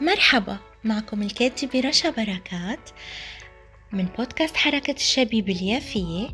[0.00, 2.90] مرحبا معكم الكاتبة رشا بركات
[3.92, 6.28] من بودكاست حركة الشبيب اليافية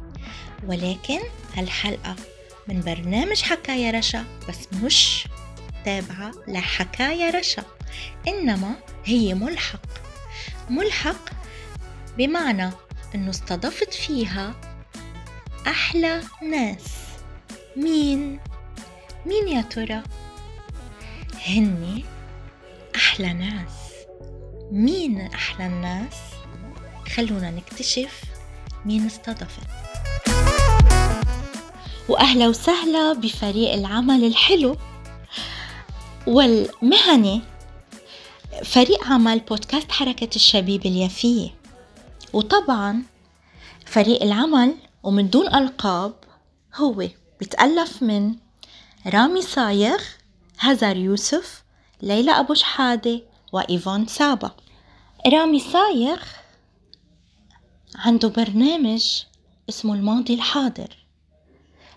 [0.67, 1.21] ولكن
[1.57, 2.17] هالحلقة
[2.69, 5.29] من برنامج حكاية رشا بس مش
[5.85, 7.63] تابعة لحكاية رشا
[8.29, 9.87] إنما هي ملحق
[10.71, 11.31] ملحق
[12.19, 12.71] بمعنى
[13.15, 14.55] إنه استضفت فيها
[15.67, 16.85] أحلى ناس
[17.77, 18.41] مين؟
[19.27, 20.03] مين يا ترى؟
[21.47, 22.05] هني
[23.21, 23.73] أحلى ناس.
[24.73, 26.15] مين أحلى الناس؟
[27.17, 28.23] خلونا نكتشف
[28.85, 29.67] مين استضفت
[32.09, 34.77] وأهلا وسهلا بفريق العمل الحلو
[36.27, 37.43] والمهني
[38.65, 41.51] فريق عمل بودكاست حركة الشبيب اليافية.
[42.33, 43.03] وطبعا
[43.87, 46.15] فريق العمل ومن دون ألقاب
[46.77, 47.09] هو
[47.41, 48.35] بيتألف من
[49.07, 49.99] رامي صايغ
[50.59, 51.60] هزار يوسف
[52.03, 53.23] ليلى أبو شحادة
[53.53, 54.51] وإيفون سابا.
[55.27, 56.23] رامي صايغ
[57.95, 59.23] عنده برنامج
[59.69, 60.97] اسمه الماضي الحاضر.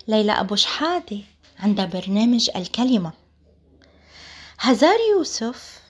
[0.08, 1.18] ليلى أبو شحادة
[1.58, 3.12] عندها برنامج الكلمة.
[4.58, 5.80] هزار يوسف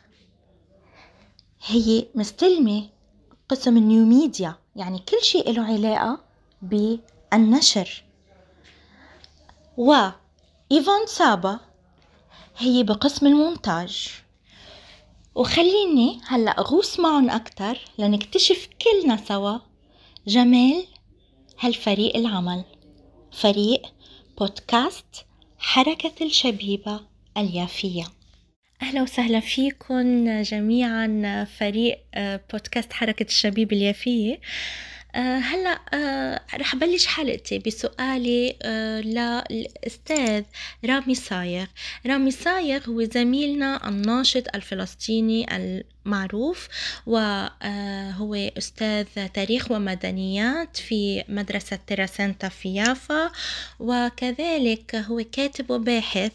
[1.66, 2.88] هي مستلمة
[3.48, 6.20] قسم النيو ميديا يعني كل شيء له علاقة
[6.62, 8.04] بالنشر.
[9.76, 11.60] وإيفون سابا
[12.56, 14.08] هي بقسم المونتاج.
[15.34, 19.58] وخليني هلأ أغوص معهم أكتر لنكتشف كلنا سوا
[20.26, 20.84] جمال
[21.60, 22.64] هالفريق العمل.
[23.32, 23.82] فريق
[24.38, 25.26] بودكاست
[25.58, 27.00] حركة الشبيبة
[27.36, 28.04] اليافية.
[28.82, 31.98] أهلا وسهلا فيكم جميعا فريق
[32.52, 34.40] بودكاست حركة الشبيب اليافية.
[35.20, 40.42] هلا آه، رح بلش حلقتي بسؤالي آه، للاستاذ
[40.84, 41.66] رامي صايغ.
[42.06, 45.56] رامي صايغ هو زميلنا الناشط الفلسطيني
[46.04, 46.68] معروف
[47.06, 53.30] وهو أستاذ تاريخ ومدنيات في مدرسة تيراسنتا في يافا
[53.80, 56.32] وكذلك هو كاتب وباحث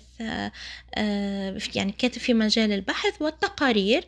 [1.76, 4.06] يعني كاتب في مجال البحث والتقارير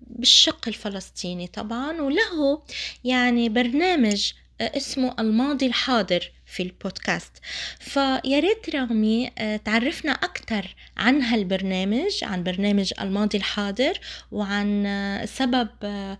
[0.00, 2.62] بالشق الفلسطيني طبعا وله
[3.04, 6.32] يعني برنامج اسمه الماضي الحاضر.
[6.52, 7.32] في البودكاست.
[7.80, 14.00] فيا ريت رامي آه، تعرفنا أكثر عن هالبرنامج عن برنامج الماضي الحاضر
[14.32, 16.18] وعن آه، سبب آه،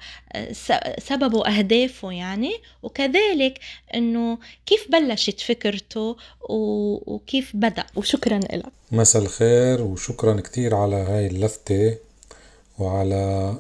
[0.99, 2.53] سببه وأهدافه يعني.
[2.83, 3.59] وكذلك
[3.95, 6.17] إنه كيف بلشت فكرته
[6.49, 7.85] وكيف بدأ.
[7.97, 11.97] وشكرا لك مساء الخير وشكرا كتير على هاي اللفتة
[12.79, 13.55] وعلى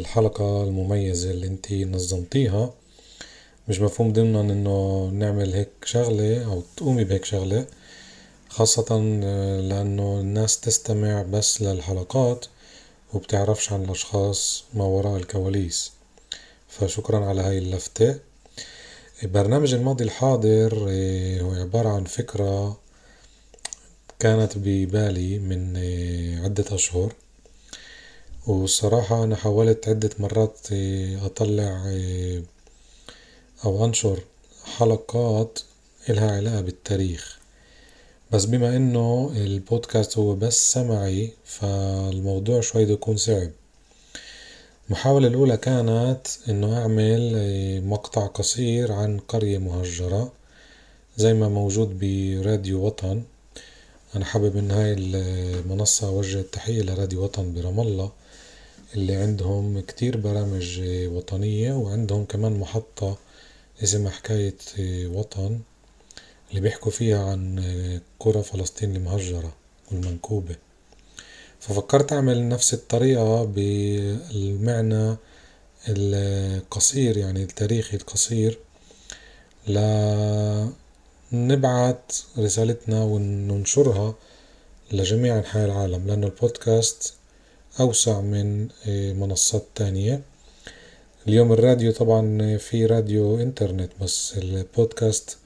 [0.00, 2.77] الحلقة المميزة اللي انتي نظمتيها.
[3.68, 7.66] مش مفهوم ضمنا إنه نعمل هيك شغلة أو تقومي بهيك شغلة
[8.48, 8.86] خاصة
[9.24, 12.46] آه، لأنه الناس تستمع بس للحلقات
[13.14, 15.92] وبتعرفش عن الأشخاص ما وراء الكواليس.
[16.68, 18.18] فشكرا على هاي اللفتة.
[19.22, 22.76] برنامج الماضي الحاضر آه، هو عبارة عن فكرة
[24.18, 27.12] كانت ببالي من آه، عدة أشهر.
[28.46, 30.58] والصراحة أنا حاولت عدة مرات
[31.22, 31.82] أطلع
[33.64, 34.20] أو أنشر
[34.64, 35.58] حلقات
[36.08, 37.38] إلها علاقة بالتاريخ.
[38.32, 43.50] بس بما إنه البودكاست هو بس سمعي فالموضوع شوي بده يكون صعب.
[44.86, 47.32] المحاولة الأولى كانت إنه أعمل
[47.84, 50.32] مقطع قصير عن قرية مهجرة
[51.16, 53.22] زي ما موجود براديو وطن.
[54.16, 58.12] أنا حابب إن هاي المنصة أوجه التحية لراديو وطن برام الله
[58.94, 63.18] اللي عندهم كتير برامج وطنية وعندهم كمان محطة
[63.82, 64.54] اسمها حكاية
[65.06, 65.60] وطن
[66.50, 69.52] اللي بيحكوا فيها عن قرى فلسطين المهجرة
[69.90, 70.56] والمنكوبة.
[71.60, 75.16] ففكرت أعمل نفس الطريقة بالمعنى
[75.88, 78.58] القصير يعني التاريخي القصير
[81.32, 84.14] لنبعت رسالتنا وننشرها
[84.92, 87.14] لجميع أنحاء العالم لأنه البودكاست
[87.80, 88.68] أوسع من
[89.18, 90.22] منصات تانية.
[91.28, 95.38] اليوم الراديو طبعا في راديو إنترنت بس البودكاست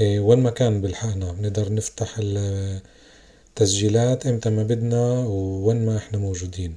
[0.00, 6.76] إيه، وين ما كان بالحقنا بنقدر نفتح التسجيلات إمتى ما بدنا وين ما إحنا موجودين.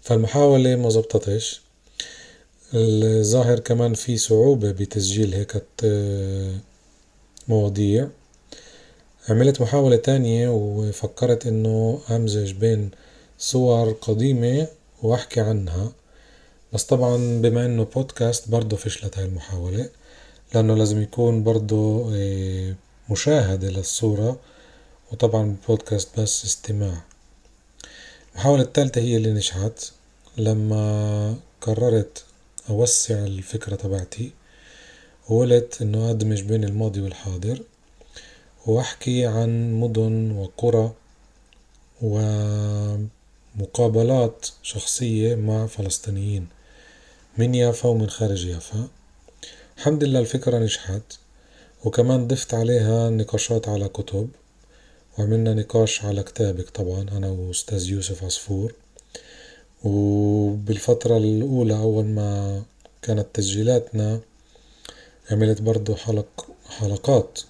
[0.00, 1.60] فالمحاولة ما زبطتش.
[2.74, 5.62] الظاهر كمان في صعوبة بتسجيل هيك
[7.48, 8.08] مواضيع.
[9.28, 12.90] عملت محاولة تانية وفكرت إنه أمزج بين
[13.38, 14.68] صور قديمة
[15.02, 15.92] وأحكي عنها.
[16.72, 19.90] بس طبعا بما إنه بودكاست برضه فشلت هاي المحاولة
[20.54, 22.74] لأنه لازم يكون برضه آه،
[23.10, 24.40] مشاهدة للصورة
[25.12, 27.02] وطبعا بودكاست بس استماع.
[28.32, 29.92] المحاولة الثالثة هي اللي نجحت
[30.36, 32.24] لما قررت
[32.70, 34.32] أوسع الفكرة تبعتي
[35.28, 37.62] وقلت إنه أدمج بين الماضي والحاضر
[38.66, 40.92] وأحكي عن مدن وقرى
[43.56, 46.55] ومقابلات شخصية مع فلسطينيين.
[47.38, 48.88] من يافا ومن خارج يافا.
[49.76, 51.02] الحمد لله الفكرة نجحت
[51.84, 54.28] وكمان ضفت عليها نقاشات على كتب
[55.18, 58.74] وعملنا نقاش على كتابك طبعا أنا وأستاذ يوسف عصفور.
[59.84, 62.62] وبالفترة الأولى أول ما
[63.02, 64.20] كانت تسجيلاتنا
[65.30, 67.40] عملت برضو حلق حلقات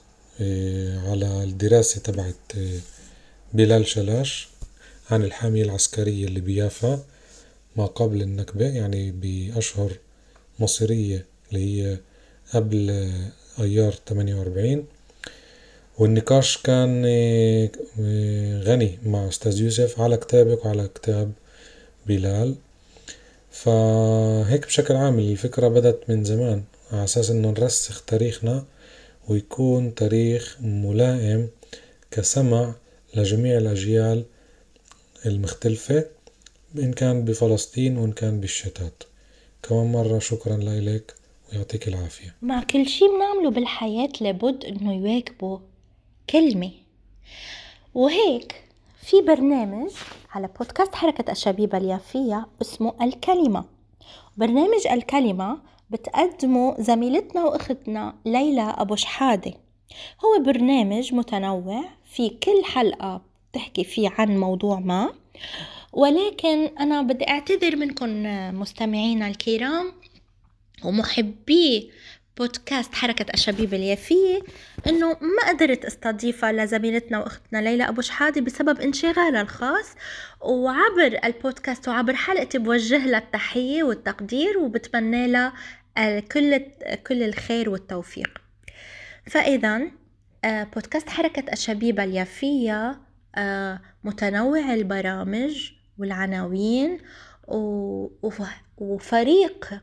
[0.41, 2.81] إيه، على الدراسة تبعت إيه،
[3.55, 4.49] بلال شلاش
[5.11, 7.05] عن الحامية العسكرية اللي بيافا.
[7.77, 9.93] ما قبل النكبة يعني بأشهر
[10.59, 11.99] مصيرية اللي هي
[12.55, 13.11] قبل
[13.61, 14.85] أيار تمانية وأربعين
[15.99, 17.73] والنقاش كان إيه،
[18.63, 21.33] غني مع أستاذ يوسف على كتابك وعلى كتاب
[22.07, 22.55] بلال.
[23.51, 26.63] فهيك بشكل عام الفكرة بدت من زمان
[26.93, 28.65] على أساس إنه نرسخ تاريخنا
[29.29, 31.49] ويكون تاريخ ملائم
[32.11, 32.75] كسمع
[33.15, 34.25] لجميع الأجيال
[35.27, 36.05] المختلفة.
[36.81, 39.03] إن كان بفلسطين وإن كان بالشتات.
[39.63, 41.15] كمان مرة شكرا لك
[41.53, 42.35] ويعطيك العافية.
[42.43, 45.61] مع كل شي بنعمله بالحياة لابد إنه يواكبه.
[46.31, 46.71] كلمة.
[47.95, 48.65] وهيك
[49.03, 49.91] في برنامج
[50.31, 53.65] على بودكاست حركة الشبيبة اليافية اسمه الكلمة.
[54.37, 55.59] برنامج الكلمة
[55.91, 59.53] بتقدمه زميلتنا وأختنا ليلى أبو شحادة.
[60.25, 65.13] هو برنامج متنوع في كل حلقة بتحكي فيه عن موضوع ما.
[65.97, 68.23] ولكن أنا بدي أعتذر منكم
[68.61, 69.93] مستمعينا الكرام
[70.85, 71.93] ومحبي
[72.39, 74.43] بودكاست حركة الشبيب اليافية
[74.87, 79.95] إنه ما قدرت استضيفها لزميلتنا وأختنا ليلى أبو شحادة بسبب انشغالها الخاص
[80.41, 85.53] وعبر البودكاست وعبر حلقتي بوجه لها التحية والتقدير وبتمنى لها
[86.33, 86.59] كل
[87.07, 88.39] كل الخير والتوفيق.
[89.27, 89.83] فإذا
[90.45, 93.01] آه، بودكاست حركة الشبيبة اليافية
[93.35, 96.99] آه، متنوع البرامج والعناوين
[98.79, 99.83] وفريق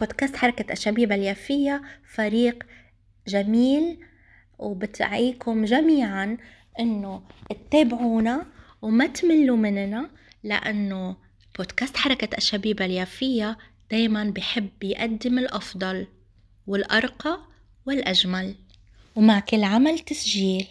[0.00, 1.82] بودكاست حركة الشبيبة اليافية
[2.14, 2.66] فريق
[3.28, 3.98] جميل
[4.58, 6.36] وبتعيكم جميعا
[6.80, 8.46] إنه تتابعونا
[8.82, 10.10] وما تملوا مننا
[10.42, 11.16] لأنه
[11.58, 13.58] بودكاست حركة الشبيبة اليافية
[13.90, 16.06] دايما بحب يقدم الأفضل
[16.66, 17.38] والأرقى
[17.86, 18.54] والأجمل.
[19.16, 20.66] ومع كل عمل تسجيل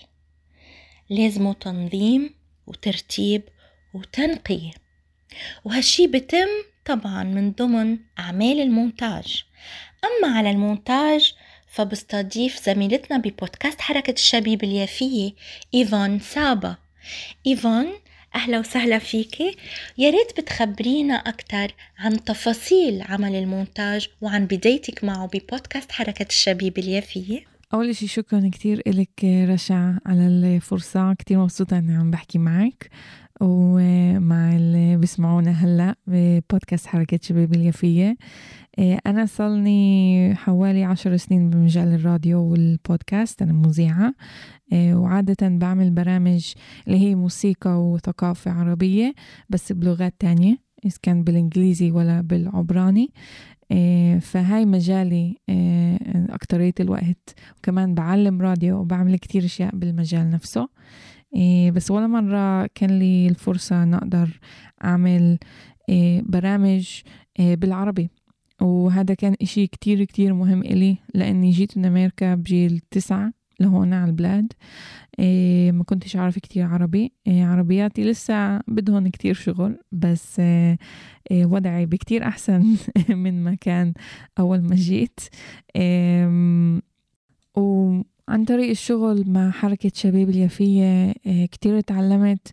[1.10, 2.34] لازمه تنظيم
[2.68, 3.44] وترتيب
[3.94, 4.72] وتنقية.
[5.66, 6.48] وهالشي بتم
[6.86, 9.44] طبعا من ضمن أعمال المونتاج.
[10.06, 11.34] أما على المونتاج
[11.68, 15.32] فبستضيف زميلتنا ببودكاست حركة الشبيب اليافية
[15.74, 16.76] إيفان سابا.
[17.48, 17.88] إيفان
[18.36, 19.58] أهلا وسهلا فيكي
[19.98, 27.40] يا ريت بتخبرينا أكثر عن تفاصيل عمل المونتاج وعن بدايتك معه ببودكاست حركة الشبيب اليافية.
[27.74, 31.14] أول شي شكرا كتير إلك رشا على الفرصة.
[31.14, 32.90] كتير مبسوطة إني عم بحكي معك.
[33.42, 38.18] ومع اللي بيسمعونا هلأ ببودكاست حركة شباب اليافية.
[38.80, 44.14] إيه، أنا صلني حوالي عشر سنين بمجال الراديو والبودكاست أنا مذيعة.
[44.74, 46.54] إيه، وعادة بعمل برامج
[46.88, 49.14] اللي هي موسيقى وثقافة عربية
[49.50, 53.14] بس بلغات تانية إذا كان بالإنجليزي ولا بالعبراني.
[53.72, 55.38] إيه، فهاي مجالي
[56.30, 57.36] أكترية الوقت.
[57.58, 60.70] وكمان بعلم راديو وبعمل كتير أشياء بالمجال نفسه.
[61.72, 64.40] بس ولا مرة كان لي الفرصة أن أقدر
[64.84, 65.38] أعمل
[65.90, 67.02] إيه برامج
[67.40, 68.10] إيه بالعربي.
[68.62, 74.10] وهذا كان إشي كتير كتير مهم إلي لأني جيت من أمريكا بجيل تسعة لهون على
[74.10, 74.54] البلاد.
[75.20, 77.14] إيه ما كنتش أعرف كتير عربي.
[77.28, 80.78] إيه عربياتي لسه بدهن كتير شغل بس إيه
[81.32, 82.76] إيه وضعي بكتير أحسن
[83.10, 83.94] من ما كان
[84.40, 85.20] أول ما جيت.
[85.76, 86.82] إيه
[88.32, 92.52] عن طريق الشغل مع حركة شباب اليافية آه، كتير تعلمت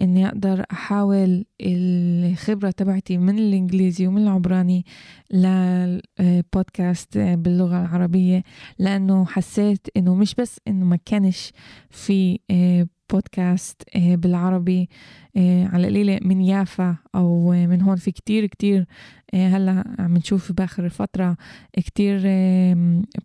[0.00, 4.84] إني أقدر أحاول الخبرة تبعتي من الإنجليزي ومن العبراني
[5.30, 8.42] لبودكاست آه، باللغة العربية
[8.78, 11.52] لأنه حسيت إنه مش بس إنه ما كانش
[11.90, 14.88] في آه، بودكاست بالعربي
[15.36, 17.96] على قليلة من يافا أو من هون.
[17.96, 18.84] في كتير كتير آه،
[19.34, 21.36] هلأ عم نشوف بآخر الفترة
[21.72, 22.20] كتير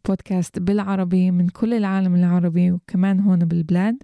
[0.08, 3.98] بودكاست بالعربي من كل العالم العربي وكمان هون بالبلاد.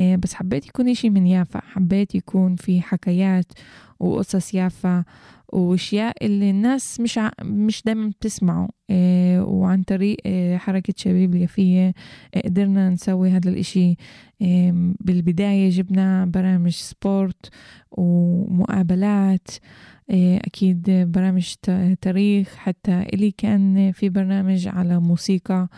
[0.00, 1.60] آه، بس حبيت يكون إشي من يافا.
[1.60, 3.52] حبيت يكون في حكايات
[4.00, 5.04] وقصص يافا
[5.52, 7.30] وأشياء اللي الناس مش ع...
[7.42, 11.94] مش دايما بتسمعوا إيه وعن طريق إيه حركة شباب اليافية
[12.36, 13.96] إيه قدرنا نسوي هذا الإشي
[14.40, 17.48] إيه بالبداية جبنا برامج سبورت
[17.90, 19.48] ومقابلات.
[19.50, 21.54] إيه أكيد برامج
[22.00, 25.68] تاريخ حتى إلي كان في برنامج على موسيقى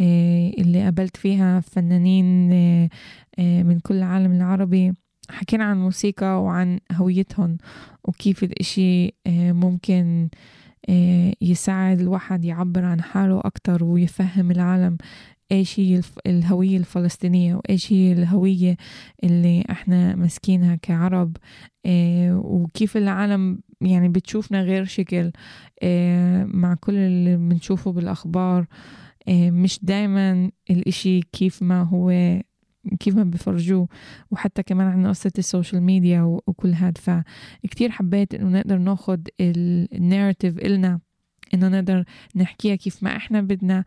[0.00, 2.88] إيه اللي قابلت فيها فنانين إيه
[3.62, 4.92] من كل العالم العربي.
[5.30, 7.58] حكينا عن الموسيقى وعن هويتهم
[8.04, 10.28] وكيف الإشي ممكن
[11.40, 14.96] يساعد الواحد يعبر عن حاله أكتر ويفهم العالم.
[15.52, 18.76] إيش هي الهوية الفلسطينية وإيش هي الهوية
[19.24, 21.36] اللي إحنا مسكينها كعرب
[22.34, 25.32] وكيف العالم يعني بتشوفنا غير شكل
[26.54, 28.66] مع كل اللي بنشوفه بالأخبار
[29.30, 32.38] مش دايما الإشي كيف ما هو
[33.00, 33.88] كيف ما بفرجوه
[34.30, 36.98] وحتى كمان عن قصة ال social media وكل هاد.
[36.98, 41.00] فكتير حبيت إنه نقدر ناخد ال narrative إلنا
[41.54, 42.04] إنه نقدر
[42.36, 43.84] نحكيها كيف ما إحنا بدنا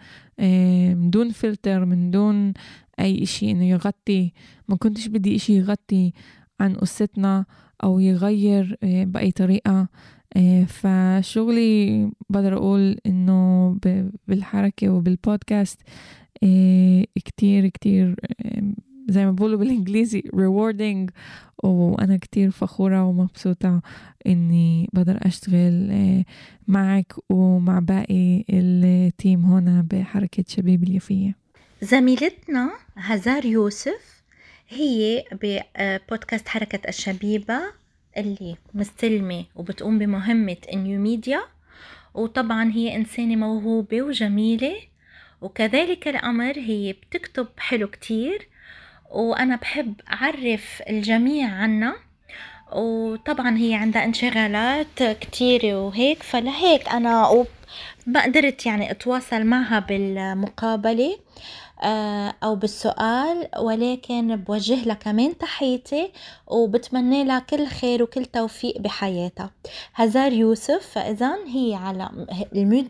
[0.93, 2.53] من دون فلتر من دون
[2.99, 4.33] أي إشي إنه يغطي.
[4.69, 6.13] ما كنتش بدي إشي يغطي
[6.59, 7.45] عن قصتنا
[7.83, 9.87] أو يغير بأي طريقة.
[10.67, 13.77] فشغلي بقدر أقول إنه
[14.27, 15.81] بالحركة وبالبودكاست
[17.15, 18.15] كتير كتير
[19.09, 21.11] زي ما بقولوا بالإنجليزي rewarding.
[21.63, 23.81] وأنا كتير فخورة ومبسوطة
[24.27, 25.93] إني بقدر أشتغل
[26.67, 31.35] معك ومع باقي التيم هنا بحركة شباب اليافية
[31.81, 34.23] زميلتنا هزار يوسف
[34.69, 37.59] هي ببودكاست حركة الشبيبة
[38.17, 41.41] اللي مستلمة وبتقوم بمهمة نيو ميديا
[42.13, 44.75] وطبعا هي إنسانة موهوبة وجميلة.
[45.41, 48.47] وكذلك الأمر هي بتكتب حلو كتير.
[49.11, 51.95] وأنا بحب أعرف الجميع عنها
[52.73, 57.45] وطبعا هي عندها انشغالات كتيرة وهيك فلهيك أنا
[58.07, 61.17] ما قدرت يعني أتواصل معها بالمقابلة
[62.43, 66.11] أو بالسؤال ولكن بوجه لها كمان تحيتي
[66.47, 69.51] وبتمنى لها كل خير وكل توفيق بحياتها.
[69.93, 72.09] هزار يوسف فإذا هي على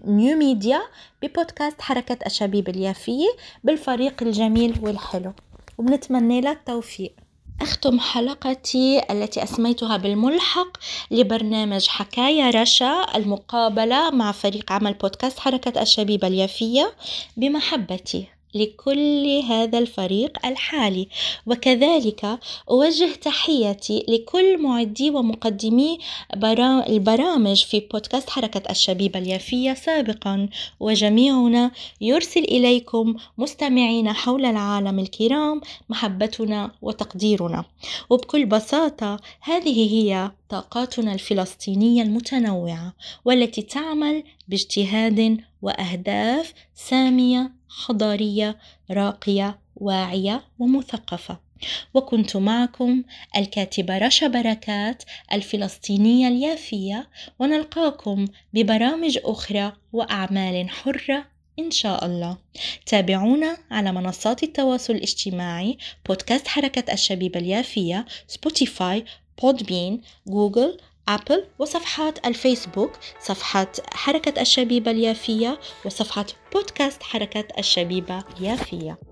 [0.06, 0.82] نيو ميديا
[1.22, 3.30] ببودكاست حركة الشبيب اليافية
[3.64, 5.34] بالفريق الجميل والحلو.
[5.82, 7.16] وبنتمنى لها التوفيق.
[7.62, 10.78] أختم حلقتي التي أسميتها بالملحق
[11.12, 16.94] لبرنامج حكاية رشا المقابلة مع فريق عمل بودكاست حركة الشبيبة اليافية.
[17.38, 18.28] بمحبتي.
[18.54, 21.08] لكل هذا الفريق الحالي.
[21.46, 22.40] وكذلك
[22.70, 26.00] أوجه تحياتي لكل معدي ومقدمي
[26.90, 30.50] البرامج في بودكاست حركة الشبيبة اليافية سابقا.
[30.80, 37.66] وجميعنا يرسل إليكم مستمعين حول العالم الكرام محبتنا وتقديرنا.
[38.10, 42.94] وبكل بساطة هذه هي طاقاتنا الفلسطينية المتنوعة
[43.26, 48.58] والتي تعمل باجتهاد وأهداف سامية حضارية
[48.92, 51.40] راقية واعية ومثقفة.
[51.94, 53.04] وكنت معكم
[53.38, 57.10] الكاتبة رشا بركات الفلسطينية اليافية
[57.40, 61.26] ونلقاكم ببرامج أخرى وأعمال حرة
[61.60, 62.38] إن شاء الله.
[62.86, 69.06] تابعونا على منصات التواصل الاجتماعي بودكاست حركة الشبيبة اليافية سبوتيفاي
[69.42, 70.78] بودبين جوجل
[71.08, 79.11] أبل وصفحات الفيسبوك صفحة حركة الشبيبة اليافية وصفحة بودكاست حركة الشبيبة اليافية.